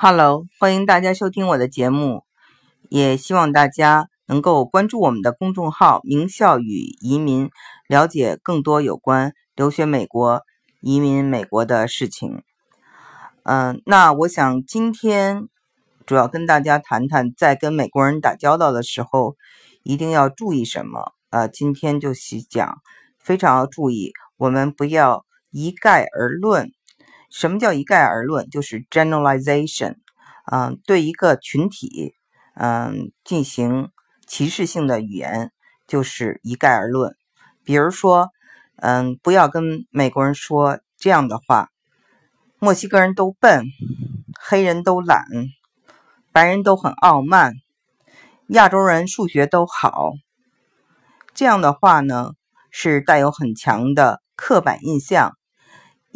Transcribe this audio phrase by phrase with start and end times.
[0.00, 2.22] Hello，欢迎大家收听我的节目，
[2.88, 7.50] 也希望大家能够关注我们的公众号“名校与移民”，
[7.88, 10.42] 了解更多有关留学美国、
[10.80, 12.44] 移民美国的事情。
[13.42, 15.48] 嗯，那我想今天
[16.06, 19.34] 主要跟大家谈谈，在跟美国人打交道的时候，
[19.82, 21.10] 一定要注意什么？
[21.30, 22.78] 呃，今天就细讲，
[23.18, 26.70] 非常要注意，我们不要一概而论。
[27.30, 28.48] 什么叫一概而论？
[28.48, 29.96] 就是 generalization，
[30.50, 32.14] 嗯，对一个群体，
[32.54, 33.90] 嗯，进行
[34.26, 35.52] 歧视性的语言，
[35.86, 37.16] 就是一概而论。
[37.64, 38.30] 比如说，
[38.76, 41.68] 嗯，不要跟美国人说这样的话：
[42.58, 43.66] 墨西哥人都笨，
[44.40, 45.26] 黑人都懒，
[46.32, 47.54] 白人都很傲慢，
[48.48, 50.12] 亚洲人数学都好。
[51.34, 52.32] 这样的话呢，
[52.70, 55.36] 是带有很强的刻板印象。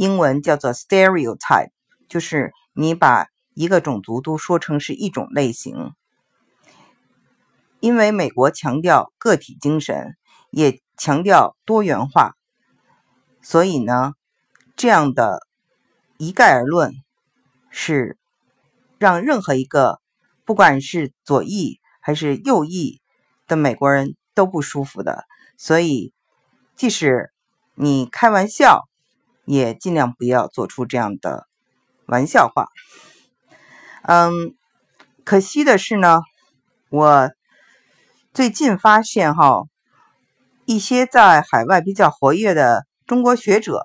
[0.02, 1.70] 英文叫做 stereotype，
[2.08, 5.92] 就是你把一个种族都说成是一种类型。
[7.78, 10.16] 因为美国强调个体精神，
[10.50, 12.32] 也强调多元化，
[13.42, 14.14] 所以呢，
[14.74, 15.46] 这样的
[16.16, 16.94] 一概而论
[17.70, 18.18] 是
[18.98, 20.00] 让任何一个
[20.44, 23.00] 不管是左翼还是右翼
[23.46, 25.26] 的美国人都不舒服的。
[25.56, 26.12] 所以，
[26.74, 27.30] 即使
[27.76, 28.88] 你开玩笑。
[29.44, 31.46] 也尽量不要做出这样的
[32.06, 32.68] 玩笑话。
[34.02, 34.54] 嗯，
[35.24, 36.22] 可惜的是呢，
[36.90, 37.30] 我
[38.32, 39.62] 最近发现哈，
[40.64, 43.82] 一些在海外比较活跃的中国学者，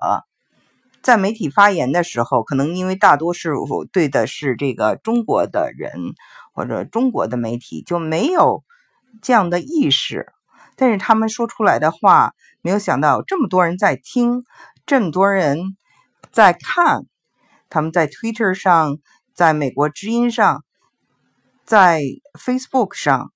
[1.02, 5.92] 在媒体发言的时候，可能因为大多数对的是这个中国的人
[6.52, 8.64] 或者中国的媒体，就没有
[9.22, 10.32] 这样的意识。
[10.74, 14.44] 但是他们说出来的话，没有想到这么多人在听。
[14.88, 15.76] 这么多人
[16.32, 17.02] 在看，
[17.68, 18.96] 他们在 Twitter 上，
[19.34, 20.64] 在美国知音上，
[21.66, 22.00] 在
[22.32, 23.30] Facebook 上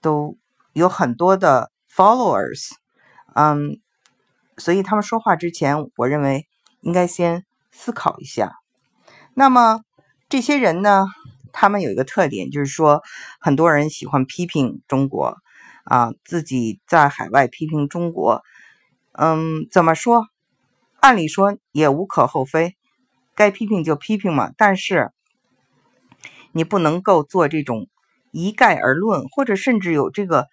[0.00, 0.36] 都
[0.72, 2.72] 有很多的 followers，
[3.36, 3.80] 嗯，
[4.58, 6.48] 所以他们说话之前，我认为
[6.80, 8.56] 应该先思考一下。
[9.32, 9.82] 那么
[10.28, 11.06] 这些人呢，
[11.52, 13.00] 他们有一个特点，就是说
[13.38, 15.36] 很多人喜欢批评中国，
[15.84, 18.42] 啊，自己在海外批评中国，
[19.12, 20.26] 嗯，怎么说？
[21.06, 22.74] 按理说也无可厚非，
[23.36, 24.50] 该批评就批评嘛。
[24.56, 25.12] 但是
[26.50, 27.88] 你不能够做这种
[28.32, 30.48] 一概而论，或者甚至有这个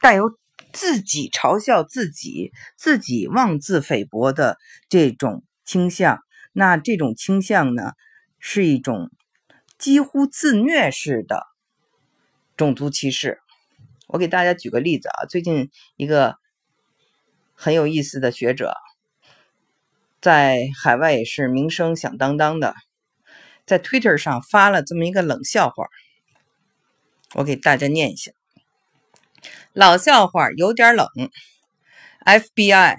[0.00, 0.36] 带有
[0.72, 4.58] 自己嘲笑自己、自己妄自菲薄的
[4.88, 6.18] 这种倾向。
[6.52, 7.92] 那这种倾向呢，
[8.40, 9.08] 是一种
[9.78, 11.46] 几乎自虐式的
[12.56, 13.38] 种族歧视。
[14.08, 16.34] 我给大家举个例子啊，最近一个
[17.54, 18.74] 很有意思的学者。
[20.22, 22.76] 在海外也是名声响当当的，
[23.66, 25.88] 在 Twitter 上发了这么一个冷笑话，
[27.34, 28.30] 我给大家念一下。
[29.72, 31.08] 老笑话有点冷。
[32.24, 32.98] FBI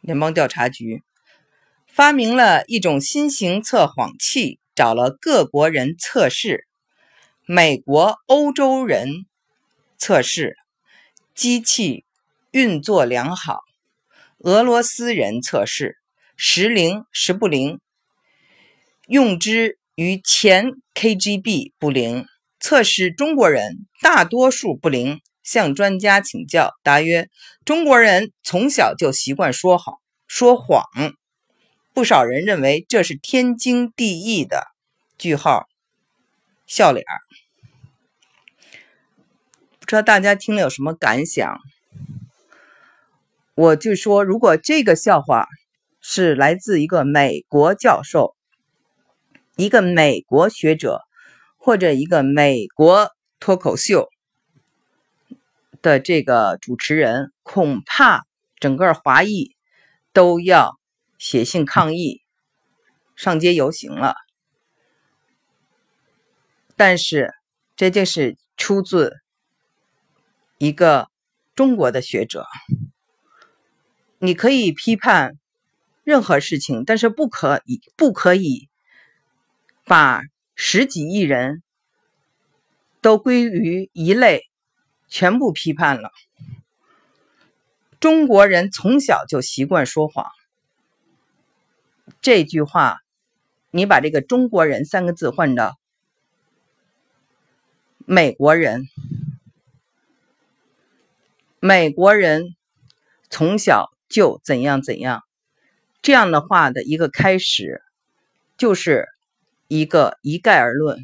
[0.00, 1.02] 联邦调查局
[1.88, 6.68] 发明了一种新型测谎器，找了各国人测试，
[7.46, 9.26] 美国、欧洲人
[9.96, 10.56] 测试
[11.34, 12.04] 机器
[12.52, 13.58] 运作良好，
[14.38, 15.98] 俄罗斯人测试。
[16.40, 17.80] 时灵时不灵，
[19.08, 22.26] 用之于前 KGB 不灵，
[22.60, 25.20] 测试中国人大多数不灵。
[25.42, 27.28] 向专家请教，答曰：
[27.64, 30.84] 中国人从小就习惯说好说谎，
[31.92, 34.68] 不少人认为这是天经地义的。
[35.16, 35.66] 句号，
[36.68, 37.04] 笑脸
[39.80, 41.58] 不知道大家听了有什么感想？
[43.56, 45.48] 我就说，如果这个笑话。
[46.10, 48.34] 是来自一个美国教授，
[49.56, 51.02] 一个美国学者，
[51.58, 54.08] 或者一个美国脱口秀
[55.82, 58.24] 的这个主持人，恐怕
[58.58, 59.54] 整个华裔
[60.14, 60.80] 都要
[61.18, 62.22] 写信抗议、
[63.14, 64.14] 上街游行了。
[66.74, 67.34] 但是，
[67.76, 69.12] 这就是出自
[70.56, 71.10] 一个
[71.54, 72.46] 中国的学者，
[74.18, 75.34] 你可以批判。
[76.08, 78.70] 任何事情，但是不可以不可以
[79.84, 80.22] 把
[80.54, 81.62] 十几亿人
[83.02, 84.44] 都归于一类，
[85.08, 86.10] 全部批判了。
[88.00, 90.30] 中国人从小就习惯说谎，
[92.22, 93.00] 这句话，
[93.70, 95.78] 你把这个“中国人”三个字换到
[98.06, 98.88] 美国人，
[101.60, 102.56] 美国人
[103.28, 105.27] 从小就怎样怎样。
[106.02, 107.82] 这样的话的一个开始，
[108.56, 109.06] 就是
[109.66, 110.98] 一个一概而论。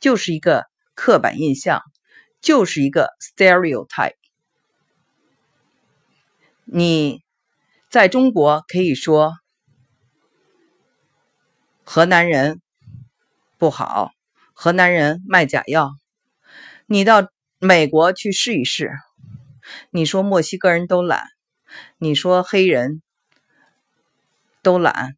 [0.00, 0.64] 就是一个
[0.94, 1.82] 刻板印象，
[2.40, 4.14] 就是一个 stereotype。
[6.64, 7.24] 你
[7.90, 9.34] 在中国可以说
[11.82, 12.60] 河南人
[13.58, 14.12] 不好，
[14.52, 15.90] 河南人卖假药。
[16.86, 17.28] 你到
[17.58, 18.92] 美国去试一试，
[19.90, 21.24] 你说墨西哥人都懒，
[21.96, 23.02] 你说黑人
[24.68, 25.16] 都懒，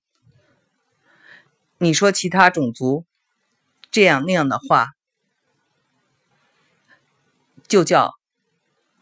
[1.79, 3.05] 你说其他种族
[3.91, 4.91] 这样那样的话，
[7.67, 8.13] 就叫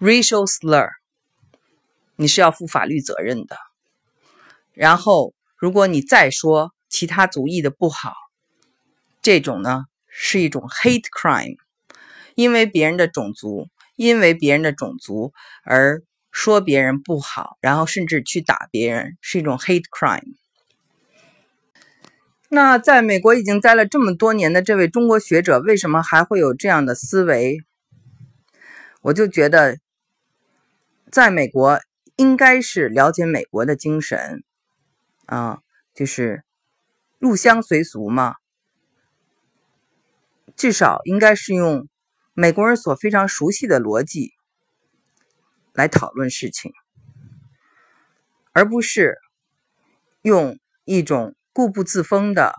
[0.01, 0.89] racial slur。
[2.17, 3.59] 你是要负法律责任的。
[4.73, 8.15] 然后，如果你再说其他族裔的不好，
[9.21, 11.59] 这种呢是一种 hate crime，
[12.35, 20.35] 因为别人的种族，因为别人的种族而说别人不好，然后甚至去打别人，是一种 hate crime。
[22.49, 27.59] 那在美国已经待了这么多年的这位中国学者，为什么还会有这样的思维？
[29.03, 29.79] 我就觉得，
[31.11, 31.81] 在美国。
[32.17, 34.43] 应该是了解美国的精神，
[35.27, 35.61] 啊，
[35.95, 36.43] 就是
[37.21, 38.35] 入乡随俗嘛。
[40.57, 41.87] 至少应该是用
[42.35, 44.33] 美国人所非常熟悉的逻辑
[45.73, 46.73] 来讨论事情，
[48.53, 49.19] 而不是
[50.23, 52.55] 用一种固步自封的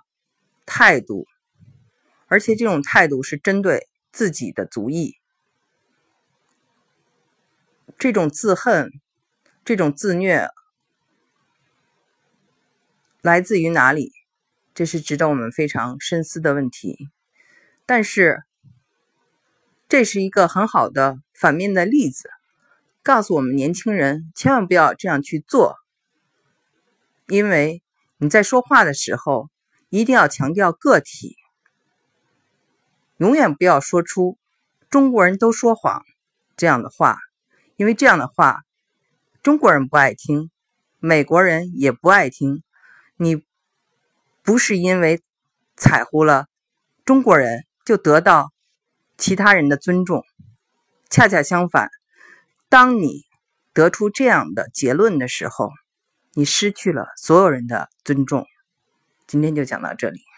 [0.65, 1.27] 态度，
[2.27, 5.15] 而且这种态度是针对自己的族裔，
[7.97, 8.91] 这种自恨。
[9.65, 10.47] 这种自虐
[13.21, 14.11] 来自于哪里？
[14.73, 16.97] 这是值得我们非常深思的问题。
[17.85, 18.41] 但是，
[19.87, 22.31] 这是一个很好的反面的例子，
[23.03, 25.75] 告诉我们年轻人千万不要这样去做。
[27.27, 27.81] 因为
[28.17, 29.49] 你在说话的时候，
[29.89, 31.35] 一定要强调个体，
[33.17, 34.37] 永远不要说出
[34.89, 36.03] “中国人都说谎”
[36.57, 37.17] 这样的话，
[37.75, 38.61] 因为这样的话。
[39.41, 40.51] 中国人不爱听，
[40.99, 42.61] 美国人也不爱听。
[43.15, 43.41] 你
[44.43, 45.21] 不是因为
[45.77, 46.47] 踩乎了
[47.05, 48.51] 中国人就得到
[49.17, 50.25] 其他人的尊重，
[51.09, 51.89] 恰恰相反，
[52.69, 53.23] 当你
[53.73, 55.71] 得出这样的结论的时候，
[56.33, 58.45] 你失去了所有人的尊重。
[59.25, 60.28] 今天就讲到这里。